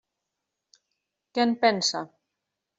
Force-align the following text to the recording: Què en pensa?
Què 1.37 1.45
en 1.45 1.55
pensa? 1.67 2.05